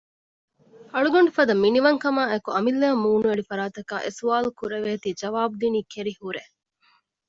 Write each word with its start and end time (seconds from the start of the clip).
އަޅުގަނޑުފަދަ 0.93 1.53
މިނިވަންކަމާއި 1.63 2.31
އެކު 2.33 2.49
އަމިއްލައަށް 2.55 3.01
މޫނުއެޅި 3.03 3.43
ފަރާތަކާ 3.49 3.95
އެ 4.03 4.09
ސުވާްލު 4.19 4.49
ކުރެވޭތީ 4.59 5.09
ޖަވާބު 5.21 5.55
ދިނީ 5.61 5.79
ކެރިހުރޭ 5.93 6.41